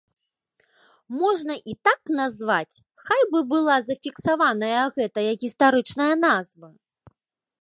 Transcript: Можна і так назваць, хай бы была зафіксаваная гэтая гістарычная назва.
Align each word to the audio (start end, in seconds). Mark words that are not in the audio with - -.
Можна 1.19 1.53
і 1.73 1.75
так 1.89 1.99
назваць, 2.21 2.75
хай 3.09 3.21
бы 3.35 3.39
была 3.55 3.75
зафіксаваная 3.93 4.81
гэтая 4.97 5.31
гістарычная 5.45 6.13
назва. 6.29 6.69